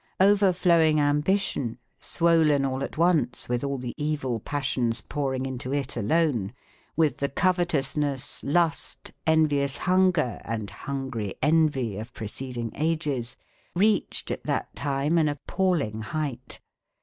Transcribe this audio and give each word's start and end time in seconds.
Overflowing 0.19 0.99
ambition, 0.99 1.77
swollen 1.99 2.65
all 2.65 2.81
at 2.81 2.97
once 2.97 3.47
with 3.47 3.63
all 3.63 3.77
the 3.77 3.93
evil 3.97 4.39
passions 4.39 4.99
pouring 4.99 5.45
into 5.45 5.71
it 5.75 5.95
alone, 5.95 6.53
with 6.95 7.17
the 7.17 7.29
covetousness, 7.29 8.41
lust, 8.43 9.11
envious 9.27 9.77
hunger, 9.77 10.41
and 10.43 10.71
hungry 10.71 11.35
envy 11.43 11.99
of 11.99 12.13
preceding 12.13 12.71
ages, 12.73 13.37
reached 13.75 14.31
at 14.31 14.43
that 14.45 14.75
time 14.75 15.19
an 15.19 15.29
appalling 15.29 16.01
height. 16.01 16.59